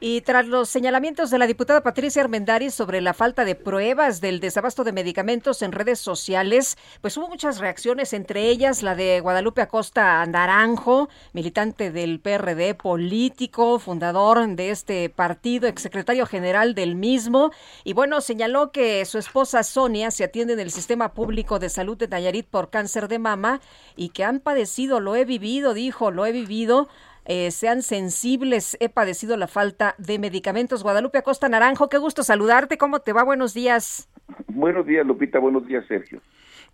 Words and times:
Y 0.00 0.20
tras 0.20 0.46
los 0.46 0.68
señalamientos 0.68 1.28
de 1.30 1.38
la 1.38 1.48
diputada 1.48 1.82
Patricia 1.82 2.22
Armendariz 2.22 2.72
sobre 2.72 3.00
la 3.00 3.14
falta 3.14 3.44
de 3.44 3.56
pruebas 3.56 4.20
del 4.20 4.38
desabasto 4.38 4.84
de 4.84 4.92
medicamentos 4.92 5.60
en 5.60 5.72
redes 5.72 5.98
sociales, 5.98 6.78
pues 7.00 7.16
hubo 7.16 7.26
muchas 7.26 7.58
reacciones, 7.58 8.12
entre 8.12 8.48
ellas 8.48 8.84
la 8.84 8.94
de 8.94 9.18
Guadalupe 9.18 9.60
Acosta 9.60 10.24
Naranjo, 10.24 11.08
militante 11.32 11.90
del 11.90 12.20
PRD, 12.20 12.76
político, 12.76 13.80
fundador 13.80 14.46
de 14.46 14.70
este 14.70 15.10
partido, 15.10 15.66
exsecretario 15.66 16.26
general 16.26 16.76
del 16.76 16.94
mismo. 16.94 17.50
Y 17.82 17.92
bueno, 17.92 18.20
señaló 18.20 18.70
que 18.70 19.04
su 19.04 19.18
esposa 19.18 19.64
Sonia 19.64 20.12
se 20.12 20.22
atiende 20.22 20.52
en 20.52 20.60
el 20.60 20.70
sistema 20.70 21.12
público 21.12 21.58
de 21.58 21.70
salud 21.70 21.96
de 21.96 22.06
Nayarit 22.06 22.46
por 22.46 22.70
cáncer 22.70 23.08
de 23.08 23.18
mama 23.18 23.60
y 23.96 24.10
que 24.10 24.22
han 24.22 24.38
padecido, 24.38 25.00
lo 25.00 25.16
he 25.16 25.24
vivido, 25.24 25.74
dijo, 25.74 26.12
lo 26.12 26.24
he 26.24 26.30
vivido 26.30 26.88
eh, 27.28 27.50
sean 27.52 27.82
sensibles. 27.82 28.76
He 28.80 28.88
padecido 28.88 29.36
la 29.36 29.46
falta 29.46 29.94
de 29.98 30.18
medicamentos. 30.18 30.82
Guadalupe 30.82 31.18
Acosta 31.18 31.48
Naranjo, 31.48 31.88
qué 31.88 31.98
gusto 31.98 32.24
saludarte. 32.24 32.78
¿Cómo 32.78 33.00
te 33.00 33.12
va? 33.12 33.22
Buenos 33.22 33.54
días. 33.54 34.10
Buenos 34.48 34.86
días, 34.86 35.06
Lupita. 35.06 35.38
Buenos 35.38 35.66
días, 35.66 35.84
Sergio. 35.86 36.20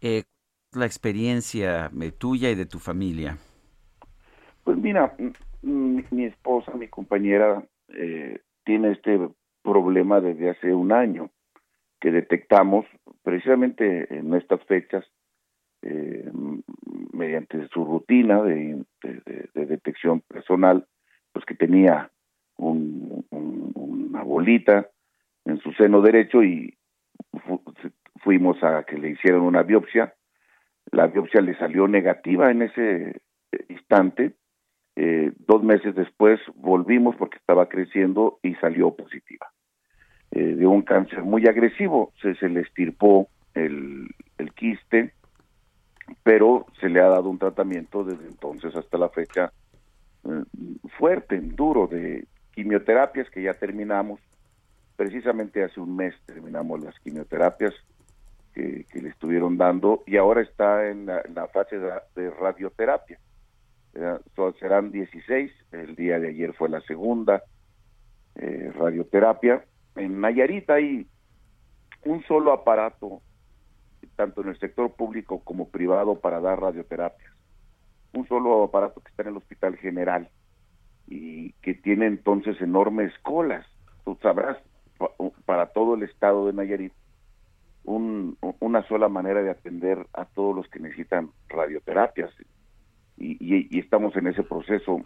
Eh, 0.01 0.23
la 0.73 0.87
experiencia 0.87 1.91
eh, 2.01 2.13
tuya 2.13 2.51
y 2.51 2.55
de 2.55 2.67
tu 2.67 2.79
familia. 2.79 3.37
Pues 4.63 4.79
mira, 4.79 5.15
mi, 5.63 6.25
esposa, 6.25 6.73
mi 6.75 6.89
compañera, 6.89 7.63
eh, 7.89 8.39
tiene 8.65 8.93
este 8.93 9.29
problema 9.63 10.21
desde 10.21 10.51
hace 10.51 10.73
un 10.73 10.93
año 10.93 11.31
que 12.01 12.11
detectamos 12.11 12.87
precisamente 13.23 14.15
en 14.17 14.35
estas 14.35 14.63
fechas 14.65 15.05
eh, 15.83 16.31
mediante 17.13 17.69
su 17.69 17.85
rutina 17.85 18.43
de, 18.43 18.85
detección 19.85 20.21
personal, 20.21 20.87
pues 21.33 21.45
que 21.45 21.55
tenía 21.55 22.11
una 22.57 24.23
bolita 24.23 24.89
en 25.45 25.59
su 25.59 25.73
seno 25.73 26.01
derecho 26.01 26.43
y 26.43 26.77
fuimos 28.23 28.63
a 28.63 28.85
que 28.85 28.97
le 28.97 29.11
hicieran 29.11 29.43
una 29.43 29.63
biopsia. 29.63 30.15
La 30.91 31.09
biopsia 31.09 31.41
le 31.41 31.57
salió 31.59 31.87
negativa 31.89 32.51
en 32.51 32.63
ese 32.63 33.21
instante. 33.69 34.35
Eh, 34.97 35.33
dos 35.39 35.63
meses 35.63 35.95
después 35.95 36.41
volvimos 36.55 37.17
porque 37.17 37.39
estaba 37.39 37.69
creciendo 37.69 38.39
y 38.43 38.55
salió 38.57 38.95
positiva. 38.95 39.51
Eh, 40.31 40.55
de 40.55 40.67
un 40.67 40.83
cáncer 40.83 41.23
muy 41.23 41.47
agresivo, 41.47 42.13
se, 42.23 42.35
se 42.37 42.49
le 42.49 42.61
estirpó 42.61 43.29
el, 43.55 44.09
quiste, 44.57 45.13
pero 46.23 46.67
se 46.81 46.89
le 46.89 47.01
ha 47.01 47.09
dado 47.09 47.29
un 47.29 47.39
tratamiento 47.39 48.05
desde 48.05 48.27
entonces 48.27 48.75
hasta 48.77 48.99
la 48.99 49.09
fecha 49.09 49.47
eh, 49.47 49.64
fuerte, 51.05 51.39
duro, 51.39 51.87
de 51.87 52.27
quimioterapias 52.55 53.29
que 53.29 53.43
ya 53.43 53.53
terminamos. 53.53 54.21
Precisamente 54.97 55.63
hace 55.63 55.79
un 55.79 55.95
mes 55.95 56.15
terminamos 56.25 56.83
las 56.83 56.99
quimioterapias 57.01 57.75
que, 58.55 58.87
le 58.95 59.11
estuvieron 59.11 59.59
dando 59.59 60.03
y 60.07 60.17
ahora 60.17 60.41
está 60.41 60.89
en 60.89 61.05
la, 61.05 61.47
fase 61.53 61.79
de, 61.79 62.31
radioterapia. 62.31 63.19
serán 64.59 64.93
16, 64.93 65.53
el 65.73 65.95
día 65.95 66.19
de 66.19 66.29
ayer 66.29 66.55
fue 66.55 66.71
la 66.71 66.81
segunda 66.81 67.43
eh, 68.37 68.73
radioterapia. 68.75 69.63
En 69.97 70.23
Nayarit 70.23 70.71
hay 70.71 71.07
un 72.07 72.23
solo 72.23 72.51
aparato 72.51 73.21
tanto 74.17 74.41
en 74.41 74.49
el 74.49 74.59
sector 74.59 74.91
público 74.95 75.41
como 75.45 75.69
privado 75.69 76.19
para 76.19 76.41
dar 76.41 76.63
radioterapias. 76.63 77.31
Un 78.15 78.27
solo 78.27 78.65
aparato 78.65 79.03
que 79.03 79.11
está 79.11 79.25
en 79.25 79.29
el 79.29 79.37
Hospital 79.37 79.77
General 79.77 80.31
y 81.07 81.53
que 81.63 81.75
tiene 81.75 82.07
entonces 82.07 82.61
enormes 82.61 83.13
colas. 83.23 83.67
Tú 84.05 84.19
sabrás, 84.23 84.59
para 85.45 85.67
todo 85.67 85.95
el 85.95 86.03
estado 86.03 86.47
de 86.47 86.53
Nayarit, 86.53 86.93
un, 87.85 88.39
una 88.61 88.87
sola 88.89 89.09
manera 89.09 89.43
de 89.43 89.51
atender 89.51 90.07
a 90.13 90.25
todos 90.25 90.57
los 90.57 90.69
que 90.69 90.81
necesitan 90.81 91.31
radioterapias. 91.49 92.31
Y, 93.17 93.79
estamos 93.79 94.17
en 94.17 94.27
ese 94.27 94.43
proceso. 94.43 95.03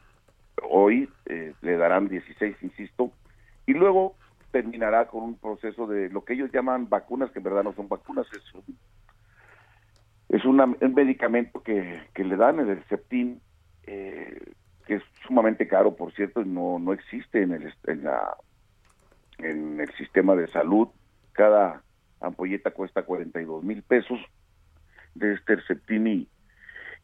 Hoy 0.68 1.08
eh, 1.26 1.54
le 1.60 1.76
darán 1.76 2.08
16, 2.08 2.56
insisto, 2.62 3.12
y 3.66 3.74
luego 3.74 4.16
terminará 4.50 5.06
con 5.08 5.22
un 5.22 5.38
proceso 5.38 5.86
de 5.86 6.08
lo 6.08 6.24
que 6.24 6.32
ellos 6.32 6.50
llaman 6.52 6.88
vacunas, 6.88 7.30
que 7.30 7.38
en 7.38 7.44
verdad 7.44 7.64
no 7.64 7.74
son 7.74 7.88
vacunas, 7.88 8.26
es 8.32 8.54
un 8.54 8.76
es 10.28 10.44
un 10.44 10.62
medicamento 10.94 11.62
que, 11.62 12.02
que 12.14 12.24
le 12.24 12.36
dan, 12.36 12.60
el 12.60 12.84
Septin, 12.88 13.40
eh, 13.86 14.52
que 14.88 14.94
es 14.94 15.02
sumamente 15.26 15.68
caro, 15.68 15.94
por 15.94 16.12
cierto, 16.14 16.40
y 16.40 16.46
no, 16.46 16.78
no 16.78 16.94
existe 16.94 17.42
en 17.42 17.52
el, 17.52 17.74
en, 17.86 18.04
la, 18.04 18.34
en 19.36 19.78
el 19.78 19.94
sistema 19.96 20.34
de 20.34 20.48
salud. 20.48 20.88
Cada 21.32 21.82
ampolleta 22.22 22.70
cuesta 22.70 23.02
42 23.02 23.62
mil 23.62 23.82
pesos 23.82 24.18
de 25.14 25.34
este 25.34 25.60
Septin 25.66 26.06
y, 26.06 26.28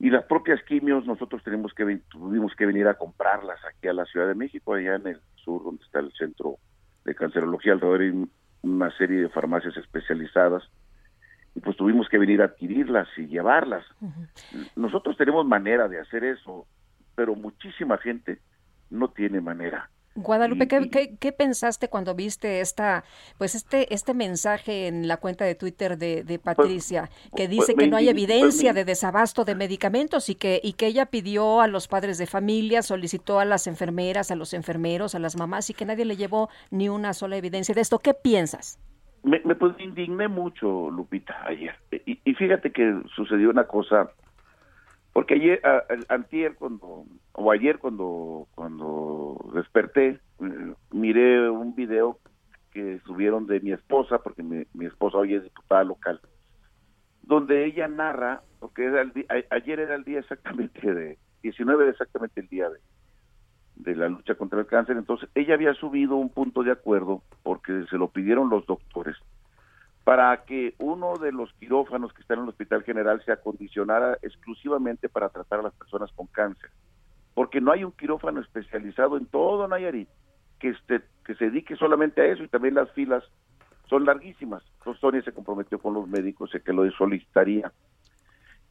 las 0.00 0.24
propias 0.24 0.62
quimios 0.64 1.06
nosotros 1.06 1.42
tenemos 1.44 1.74
que 1.74 2.00
tuvimos 2.08 2.54
que 2.56 2.66
venir 2.66 2.88
a 2.88 2.94
comprarlas 2.94 3.58
aquí 3.64 3.88
a 3.88 3.92
la 3.92 4.06
Ciudad 4.06 4.28
de 4.28 4.34
México, 4.34 4.74
allá 4.74 4.96
en 4.96 5.06
el 5.06 5.20
sur, 5.36 5.62
donde 5.62 5.84
está 5.84 6.00
el 6.00 6.12
centro 6.12 6.56
de 7.04 7.14
cancerología, 7.14 7.74
alrededor 7.74 7.98
de 8.00 8.26
una 8.62 8.90
serie 8.96 9.20
de 9.20 9.28
farmacias 9.28 9.76
especializadas 9.76 10.62
y 11.54 11.60
pues 11.60 11.76
tuvimos 11.76 12.08
que 12.08 12.18
venir 12.18 12.42
a 12.42 12.46
adquirirlas 12.46 13.08
y 13.16 13.26
llevarlas. 13.26 13.84
Nosotros 14.74 15.16
tenemos 15.16 15.46
manera 15.46 15.86
de 15.86 16.00
hacer 16.00 16.24
eso, 16.24 16.66
pero 17.14 17.34
muchísima 17.34 17.98
gente 17.98 18.38
no 18.90 19.08
tiene 19.10 19.40
manera. 19.40 19.90
Guadalupe, 20.16 20.68
¿qué, 20.68 21.32
pensaste 21.32 21.88
cuando 21.88 22.14
viste 22.14 22.60
esta, 22.60 23.02
pues 23.36 23.56
este, 23.56 23.92
este 23.92 24.14
mensaje 24.14 24.86
en 24.86 25.08
la 25.08 25.16
cuenta 25.16 25.44
de 25.44 25.56
Twitter 25.56 25.98
de, 25.98 26.22
de 26.22 26.38
pues, 26.38 26.54
Patricia, 26.54 27.10
que 27.34 27.46
pues, 27.46 27.50
dice 27.50 27.74
que 27.74 27.88
no 27.88 27.96
hay 27.96 28.08
evidencia 28.08 28.72
de 28.72 28.84
desabasto 28.84 29.44
de 29.44 29.56
medicamentos 29.56 30.28
y 30.28 30.36
que, 30.36 30.60
y 30.62 30.74
que 30.74 30.86
ella 30.86 31.06
pidió 31.06 31.60
a 31.60 31.66
los 31.66 31.88
padres 31.88 32.18
de 32.18 32.26
familia, 32.28 32.82
solicitó 32.82 33.40
a 33.40 33.44
las 33.44 33.66
enfermeras, 33.66 34.30
a 34.30 34.36
los 34.36 34.54
enfermeros, 34.54 35.16
a 35.16 35.18
las 35.18 35.36
mamás 35.36 35.68
y 35.70 35.74
que 35.74 35.84
nadie 35.84 36.04
le 36.04 36.16
llevó 36.16 36.48
ni 36.70 36.88
una 36.88 37.12
sola 37.12 37.36
evidencia 37.36 37.74
de 37.74 37.80
esto? 37.80 37.98
¿Qué 37.98 38.14
piensas? 38.14 38.78
me, 39.24 39.40
me 39.44 39.54
pues 39.54 39.74
indigné 39.80 40.28
mucho, 40.28 40.90
Lupita, 40.90 41.34
ayer. 41.46 41.74
Y, 42.06 42.20
y, 42.24 42.34
fíjate 42.34 42.70
que 42.70 43.02
sucedió 43.16 43.50
una 43.50 43.66
cosa, 43.66 44.10
porque 45.14 45.34
ayer, 45.34 45.62
antier, 46.08 46.56
cuando, 46.56 47.06
o 47.34 47.52
ayer 47.52 47.78
cuando, 47.78 48.48
cuando 48.56 49.38
desperté, 49.54 50.18
eh, 50.40 50.74
miré 50.90 51.48
un 51.48 51.76
video 51.76 52.18
que 52.72 52.98
subieron 53.06 53.46
de 53.46 53.60
mi 53.60 53.70
esposa, 53.70 54.18
porque 54.18 54.42
mi, 54.42 54.84
esposa 54.84 55.18
hoy 55.18 55.34
es 55.34 55.44
diputada 55.44 55.84
local, 55.84 56.20
donde 57.22 57.64
ella 57.64 57.86
narra, 57.86 58.42
porque 58.58 58.86
era 58.86 59.02
el 59.02 59.12
ayer 59.50 59.78
era 59.78 59.94
el 59.94 60.02
día 60.02 60.18
exactamente 60.18 60.92
de, 60.92 61.16
19 61.42 61.90
exactamente 61.90 62.40
el 62.40 62.48
día 62.48 62.68
de 63.76 63.94
la 63.94 64.08
lucha 64.08 64.34
contra 64.34 64.58
el 64.58 64.66
cáncer. 64.66 64.96
Entonces, 64.96 65.28
ella 65.36 65.54
había 65.54 65.74
subido 65.74 66.16
un 66.16 66.30
punto 66.30 66.64
de 66.64 66.72
acuerdo 66.72 67.22
porque 67.44 67.84
se 67.88 67.98
lo 67.98 68.08
pidieron 68.08 68.50
los 68.50 68.66
doctores 68.66 69.16
para 70.04 70.44
que 70.44 70.74
uno 70.78 71.16
de 71.16 71.32
los 71.32 71.52
quirófanos 71.54 72.12
que 72.12 72.22
están 72.22 72.38
en 72.38 72.44
el 72.44 72.50
Hospital 72.50 72.82
General 72.82 73.22
se 73.24 73.32
acondicionara 73.32 74.18
exclusivamente 74.22 75.08
para 75.08 75.30
tratar 75.30 75.60
a 75.60 75.62
las 75.62 75.74
personas 75.74 76.12
con 76.12 76.26
cáncer. 76.26 76.70
Porque 77.32 77.60
no 77.60 77.72
hay 77.72 77.84
un 77.84 77.92
quirófano 77.92 78.40
especializado 78.40 79.16
en 79.16 79.26
todo 79.26 79.66
Nayarit 79.66 80.08
que, 80.58 80.70
este, 80.70 81.00
que 81.24 81.34
se 81.34 81.46
dedique 81.46 81.74
solamente 81.76 82.20
a 82.20 82.26
eso 82.26 82.42
y 82.44 82.48
también 82.48 82.74
las 82.74 82.90
filas 82.92 83.24
son 83.88 84.04
larguísimas. 84.04 84.62
Entonces 84.78 85.00
Sonia 85.00 85.22
se 85.22 85.32
comprometió 85.32 85.78
con 85.78 85.94
los 85.94 86.06
médicos 86.06 86.50
de 86.52 86.60
que 86.60 86.72
lo 86.72 86.88
solicitaría. 86.92 87.72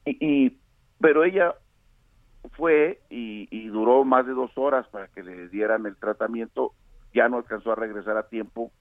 Y, 0.05 0.17
y 0.19 0.59
pero 0.99 1.23
ella 1.23 1.55
fue 2.51 3.01
y, 3.09 3.67
duró 3.67 4.03
más 4.03 4.25
de 4.25 4.33
dos 4.33 4.51
horas 4.55 4.87
para 4.87 5.07
que 5.07 5.23
le 5.23 5.47
dieran 5.49 5.85
el 5.85 5.95
tratamiento, 5.95 6.73
ya 7.13 7.29
no 7.29 7.37
alcanzó 7.37 7.71
a 7.71 7.75
regresar 7.75 8.17
a 8.17 8.27
tiempo 8.27 8.71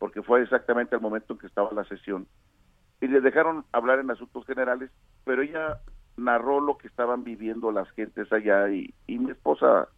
porque 0.00 0.22
fue 0.22 0.42
exactamente 0.42 0.96
el 0.96 1.02
momento 1.02 1.34
en 1.34 1.38
que 1.38 1.46
estaba 1.46 1.70
la 1.72 1.84
sesión. 1.84 2.26
Y 3.02 3.06
le 3.06 3.20
dejaron 3.20 3.66
hablar 3.70 3.98
en 3.98 4.10
asuntos 4.10 4.46
generales, 4.46 4.90
pero 5.24 5.42
ella 5.42 5.78
narró 6.16 6.58
lo 6.58 6.78
que 6.78 6.88
estaban 6.88 7.22
viviendo 7.22 7.70
las 7.70 7.88
gentes 7.90 8.32
allá 8.32 8.70
y, 8.70 8.92
y 9.06 9.18
mi 9.18 9.30
esposa 9.30 9.88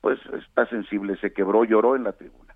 pues 0.00 0.18
está 0.32 0.66
sensible, 0.68 1.18
se 1.18 1.34
quebró, 1.34 1.64
lloró 1.64 1.96
en 1.96 2.04
la 2.04 2.12
tribuna. 2.12 2.54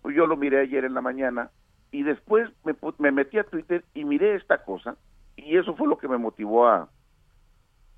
Pues 0.00 0.16
yo 0.16 0.26
lo 0.26 0.36
miré 0.36 0.60
ayer 0.60 0.86
en 0.86 0.94
la 0.94 1.02
mañana 1.02 1.50
y 1.90 2.04
después 2.04 2.50
me, 2.64 2.74
me 2.98 3.12
metí 3.12 3.38
a 3.38 3.44
Twitter 3.44 3.84
y 3.92 4.04
miré 4.04 4.36
esta 4.36 4.64
cosa 4.64 4.96
y 5.36 5.58
eso 5.58 5.76
fue 5.76 5.88
lo 5.88 5.98
que 5.98 6.08
me 6.08 6.16
motivó 6.16 6.68
a 6.68 6.88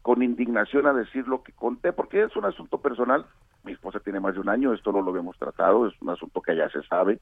con 0.02 0.20
indignación 0.22 0.86
a 0.86 0.92
decir 0.92 1.28
lo 1.28 1.44
que 1.44 1.52
conté 1.52 1.92
porque 1.92 2.24
es 2.24 2.34
un 2.34 2.44
asunto 2.44 2.78
personal. 2.78 3.24
Mi 3.62 3.72
esposa 3.72 4.00
tiene 4.00 4.18
más 4.18 4.34
de 4.34 4.40
un 4.40 4.48
año 4.48 4.74
esto 4.74 4.90
no 4.90 5.00
lo 5.00 5.10
habíamos 5.10 5.38
tratado 5.38 5.86
es 5.86 5.94
un 6.02 6.10
asunto 6.10 6.42
que 6.42 6.56
ya 6.56 6.68
se 6.70 6.82
sabe 6.82 7.20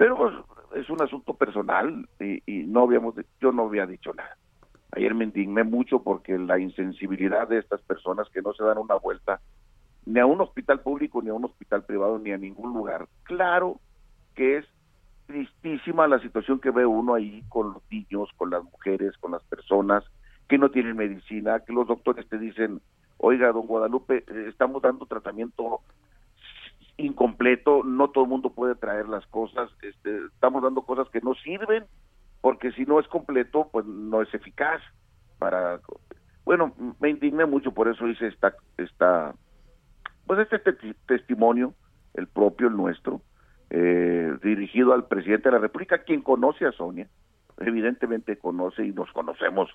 pero 0.00 0.16
pues, 0.16 0.32
es 0.76 0.88
un 0.88 1.02
asunto 1.02 1.34
personal 1.34 2.08
y, 2.18 2.42
y 2.46 2.64
no 2.64 2.84
habíamos 2.84 3.14
yo 3.38 3.52
no 3.52 3.66
había 3.66 3.84
dicho 3.84 4.14
nada. 4.14 4.34
Ayer 4.92 5.14
me 5.14 5.24
indigné 5.24 5.62
mucho 5.62 6.02
porque 6.02 6.38
la 6.38 6.58
insensibilidad 6.58 7.46
de 7.46 7.58
estas 7.58 7.82
personas 7.82 8.26
que 8.30 8.40
no 8.40 8.54
se 8.54 8.64
dan 8.64 8.78
una 8.78 8.94
vuelta 8.94 9.40
ni 10.06 10.18
a 10.18 10.24
un 10.24 10.40
hospital 10.40 10.80
público 10.80 11.20
ni 11.20 11.28
a 11.28 11.34
un 11.34 11.44
hospital 11.44 11.84
privado 11.84 12.18
ni 12.18 12.32
a 12.32 12.38
ningún 12.38 12.72
lugar. 12.72 13.08
Claro 13.24 13.78
que 14.34 14.56
es 14.56 14.66
tristísima 15.26 16.08
la 16.08 16.18
situación 16.20 16.60
que 16.60 16.70
ve 16.70 16.86
uno 16.86 17.12
ahí 17.12 17.44
con 17.50 17.74
los 17.74 17.82
niños, 17.90 18.30
con 18.38 18.48
las 18.48 18.64
mujeres, 18.64 19.18
con 19.18 19.32
las 19.32 19.42
personas 19.42 20.02
que 20.48 20.56
no 20.56 20.70
tienen 20.70 20.96
medicina, 20.96 21.60
que 21.60 21.74
los 21.74 21.86
doctores 21.86 22.26
te 22.26 22.38
dicen, 22.38 22.80
oiga, 23.18 23.52
don 23.52 23.66
Guadalupe, 23.66 24.24
eh, 24.26 24.46
estamos 24.48 24.80
dando 24.80 25.04
tratamiento 25.04 25.82
incompleto, 27.04 27.82
no 27.84 28.10
todo 28.10 28.24
el 28.24 28.30
mundo 28.30 28.50
puede 28.50 28.74
traer 28.74 29.08
las 29.08 29.26
cosas, 29.26 29.70
este, 29.82 30.26
estamos 30.34 30.62
dando 30.62 30.82
cosas 30.82 31.08
que 31.10 31.20
no 31.20 31.34
sirven, 31.34 31.84
porque 32.40 32.72
si 32.72 32.84
no 32.84 33.00
es 33.00 33.08
completo, 33.08 33.68
pues 33.72 33.86
no 33.86 34.22
es 34.22 34.32
eficaz 34.34 34.80
para... 35.38 35.80
Bueno, 36.44 36.74
me 37.00 37.10
indigné 37.10 37.46
mucho, 37.46 37.72
por 37.72 37.88
eso 37.88 38.08
hice 38.08 38.28
esta, 38.28 38.54
esta 38.76 39.34
pues 40.26 40.48
este 40.52 40.72
testimonio, 41.06 41.74
el 42.14 42.28
propio, 42.28 42.68
el 42.68 42.76
nuestro, 42.76 43.20
eh, 43.68 44.32
dirigido 44.42 44.92
al 44.92 45.06
presidente 45.06 45.48
de 45.48 45.56
la 45.56 45.60
República, 45.60 46.04
quien 46.04 46.22
conoce 46.22 46.66
a 46.66 46.72
Sonia, 46.72 47.08
evidentemente 47.58 48.38
conoce 48.38 48.84
y 48.84 48.92
nos 48.92 49.10
conocemos. 49.12 49.70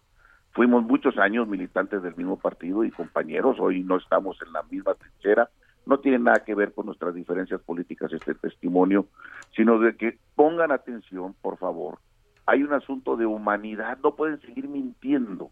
Fuimos 0.52 0.84
muchos 0.84 1.18
años 1.18 1.48
militantes 1.48 2.02
del 2.02 2.16
mismo 2.16 2.40
partido 2.40 2.86
y 2.86 2.92
compañeros, 2.92 3.58
hoy 3.60 3.84
no 3.84 3.98
estamos 3.98 4.42
en 4.46 4.54
la 4.54 4.64
misma 4.64 4.94
trinchera, 4.94 5.50
no 5.86 6.00
tiene 6.00 6.20
nada 6.20 6.44
que 6.44 6.56
ver 6.56 6.74
con 6.74 6.88
nuestras 6.88 7.14
diferencias 7.14 7.62
políticas 7.62 8.12
este 8.12 8.34
testimonio, 8.36 9.08
sino 9.56 9.80
de 9.80 9.96
que 9.96 10.18
pongan 10.36 10.72
atención, 10.72 11.36
por 11.42 11.58
favor. 11.58 12.00
Hay 12.46 12.64
un 12.64 12.74
asunto 12.74 13.16
de 13.16 13.26
humanidad, 13.26 13.98
no 14.04 14.16
pueden 14.16 14.40
seguir 14.42 14.68
mintiendo 14.68 15.52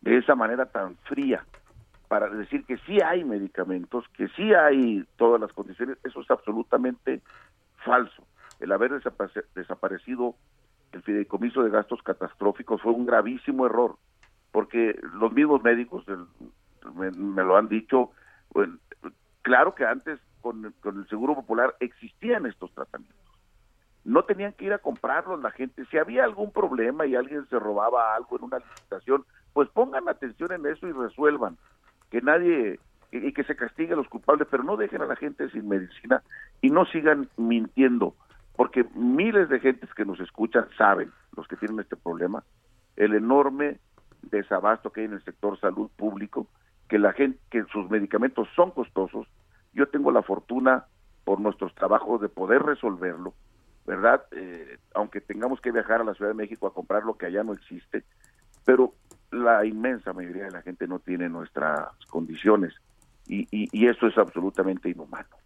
de 0.00 0.18
esa 0.18 0.34
manera 0.34 0.66
tan 0.66 0.96
fría 1.04 1.44
para 2.08 2.28
decir 2.28 2.64
que 2.64 2.76
sí 2.78 2.98
hay 3.00 3.24
medicamentos, 3.24 4.04
que 4.16 4.28
sí 4.28 4.52
hay 4.52 5.04
todas 5.16 5.40
las 5.40 5.52
condiciones, 5.52 5.98
eso 6.04 6.20
es 6.20 6.30
absolutamente 6.30 7.22
falso. 7.84 8.24
El 8.60 8.72
haber 8.72 8.92
desaparecido 9.54 10.36
el 10.92 11.02
fideicomiso 11.02 11.62
de 11.62 11.70
gastos 11.70 12.02
catastróficos 12.02 12.80
fue 12.82 12.92
un 12.92 13.06
gravísimo 13.06 13.66
error, 13.66 13.96
porque 14.52 14.98
los 15.14 15.32
mismos 15.32 15.62
médicos 15.62 16.04
me, 16.94 17.10
lo 17.10 17.56
han 17.56 17.68
dicho, 17.68 18.12
claro 19.44 19.76
que 19.76 19.84
antes 19.84 20.18
con, 20.40 20.64
el 20.64 21.08
Seguro 21.08 21.36
Popular 21.36 21.76
existían 21.78 22.46
estos 22.46 22.72
tratamientos. 22.72 23.20
No 24.04 24.24
tenían 24.24 24.52
que 24.52 24.64
ir 24.64 24.72
a 24.72 24.78
comprarlos 24.78 25.40
la 25.40 25.50
gente. 25.52 25.84
Si 25.86 25.96
había 25.96 26.24
algún 26.24 26.50
problema 26.50 27.06
y 27.06 27.14
alguien 27.14 27.46
se 27.48 27.58
robaba 27.58 28.14
algo 28.16 28.36
en 28.36 28.44
una 28.44 28.58
licitación, 28.58 29.24
pues 29.52 29.68
pongan 29.70 30.08
atención 30.08 30.52
en 30.52 30.66
eso 30.66 30.88
y 30.88 30.92
resuelvan. 30.92 31.56
Que 32.10 32.20
nadie 32.20 32.80
y 33.12 33.32
que 33.32 33.44
se 33.44 33.54
castigue 33.54 33.92
a 33.92 33.96
los 33.96 34.08
culpables, 34.08 34.48
pero 34.50 34.64
no 34.64 34.76
dejen 34.76 35.02
a 35.02 35.06
la 35.06 35.16
gente 35.16 35.48
sin 35.50 35.68
medicina 35.68 36.22
y 36.60 36.70
no 36.70 36.84
sigan 36.86 37.28
mintiendo, 37.36 38.14
porque 38.56 38.84
miles 38.94 39.48
de 39.48 39.60
gentes 39.60 39.92
que 39.94 40.04
nos 40.04 40.18
escuchan 40.18 40.66
saben, 40.76 41.12
los 41.36 41.46
que 41.46 41.56
tienen 41.56 41.78
este 41.78 41.96
problema, 41.96 42.42
el 42.96 43.14
enorme 43.14 43.78
desabasto 44.22 44.90
que 44.90 45.02
hay 45.02 45.06
en 45.06 45.12
el 45.12 45.24
sector 45.24 45.58
salud 45.60 45.90
público, 45.96 46.48
que 46.88 46.98
la 46.98 47.12
gente, 47.12 47.38
que 47.50 47.64
sus 47.72 47.90
medicamentos 47.90 48.48
son 48.54 48.70
costosos. 48.70 49.26
Yo 49.72 49.88
tengo 49.88 50.12
la 50.12 50.22
fortuna 50.22 50.86
por 51.24 51.40
nuestros 51.40 51.74
trabajos 51.74 52.20
de 52.20 52.28
poder 52.28 52.62
resolverlo, 52.62 53.34
¿verdad? 53.86 54.24
Eh, 54.32 54.78
aunque 54.94 55.20
tengamos 55.20 55.60
que 55.60 55.72
viajar 55.72 56.00
a 56.00 56.04
la 56.04 56.14
Ciudad 56.14 56.30
de 56.30 56.36
México 56.36 56.66
a 56.66 56.74
comprar 56.74 57.04
lo 57.04 57.16
que 57.16 57.26
allá 57.26 57.42
no 57.42 57.54
existe, 57.54 58.04
pero 58.64 58.94
la 59.30 59.64
inmensa 59.64 60.12
mayoría 60.12 60.44
de 60.44 60.52
la 60.52 60.62
gente 60.62 60.86
no 60.86 60.98
tiene 61.00 61.28
nuestras 61.28 61.88
condiciones 62.06 62.74
y, 63.26 63.46
y, 63.50 63.86
eso 63.86 64.06
es 64.06 64.18
absolutamente 64.18 64.90
inhumano. 64.90 65.36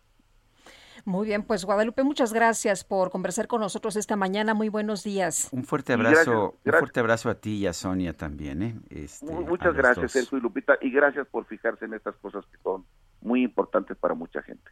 Muy 1.04 1.26
bien, 1.26 1.42
pues 1.42 1.64
Guadalupe, 1.64 2.02
muchas 2.02 2.32
gracias 2.32 2.84
por 2.84 3.10
conversar 3.10 3.46
con 3.46 3.60
nosotros 3.60 3.96
esta 3.96 4.16
mañana. 4.16 4.54
Muy 4.54 4.68
buenos 4.68 5.04
días. 5.04 5.48
Un 5.52 5.64
fuerte 5.64 5.92
abrazo, 5.92 6.56
un 6.64 6.72
fuerte 6.72 7.00
abrazo 7.00 7.30
a 7.30 7.34
ti 7.34 7.56
y 7.56 7.66
a 7.66 7.72
Sonia 7.72 8.12
también. 8.12 8.62
¿eh? 8.62 8.74
Este, 8.90 9.26
muchas 9.26 9.74
gracias, 9.74 10.12
Sergio 10.12 10.38
y 10.38 10.40
Lupita, 10.40 10.78
y 10.80 10.90
gracias 10.90 11.26
por 11.28 11.44
fijarse 11.46 11.84
en 11.84 11.94
estas 11.94 12.16
cosas 12.16 12.44
que 12.46 12.58
son 12.62 12.84
muy 13.20 13.42
importantes 13.42 13.96
para 13.96 14.14
mucha 14.14 14.42
gente. 14.42 14.70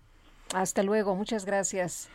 Hasta 0.54 0.82
luego, 0.82 1.14
muchas 1.14 1.44
gracias. 1.44 2.08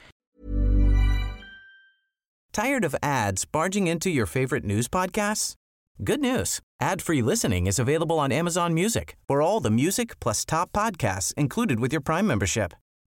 Tired 2.54 2.84
of 2.84 2.96
ads 3.02 3.46
barging 3.46 3.88
into 3.88 4.10
your 4.10 4.26
favorite 4.26 4.66
news 4.66 4.90
podcasts? 4.90 5.56
Good 6.04 6.20
news. 6.20 6.60
Ad-free 6.82 7.22
listening 7.22 7.68
is 7.68 7.80
available 7.80 8.20
on 8.20 8.32
Amazon 8.32 8.74
Music 8.74 9.16
for 9.28 9.42
all 9.42 9.62
the 9.62 9.70
music 9.70 10.20
plus 10.20 10.44
top 10.44 10.72
podcasts 10.74 11.34
included 11.36 11.80
with 11.80 11.94
your 11.94 12.02
Prime 12.02 12.26
membership. 12.28 12.74